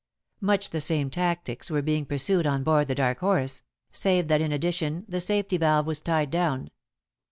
Much 0.39 0.71
the 0.71 0.81
same 0.81 1.11
tactics 1.11 1.69
were 1.69 1.83
being 1.83 2.07
pursued 2.07 2.47
on 2.47 2.63
board 2.63 2.87
The 2.87 2.95
Dark 2.95 3.19
Horse, 3.19 3.61
save 3.91 4.29
that 4.29 4.41
in 4.41 4.51
addition 4.51 5.05
the 5.07 5.19
safety 5.19 5.57
valve 5.57 5.85
was 5.85 6.01
tied 6.01 6.31
down. 6.31 6.71